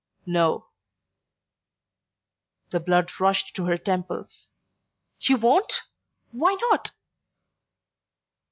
"No." 0.25 0.65
The 2.71 2.79
blood 2.79 3.11
rushed 3.19 3.55
to 3.55 3.65
her 3.65 3.77
temples. 3.77 4.49
"You 5.19 5.37
won't? 5.37 5.79
Why 6.31 6.55
not?" 6.71 6.89